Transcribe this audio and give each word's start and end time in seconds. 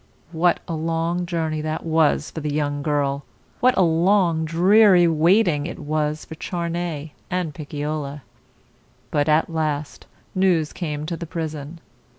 What 0.31 0.61
a 0.67 0.73
long 0.73 1.27
journey 1.27 1.61
that 1.61 1.85
was 1.85 2.31
for 2.31 2.39
the 2.39 2.51
young 2.51 2.81
girl! 2.81 3.23
What 3.59 3.77
a 3.77 3.83
long, 3.83 4.45
dreary 4.45 5.07
waiting 5.07 5.67
it 5.67 5.77
was 5.77 6.25
for 6.25 6.33
Charney 6.33 7.13
and 7.29 7.53
Picciola! 7.53 8.23
But 9.11 9.29
at 9.29 9.47
last 9.47 10.07
news 10.33 10.73
came 10.73 11.05
to 11.05 11.15
the 11.15 11.27
prison. 11.27 11.81